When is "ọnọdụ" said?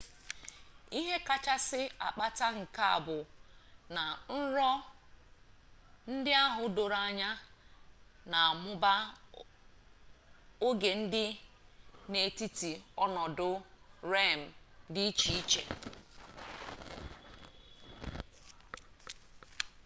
13.03-13.49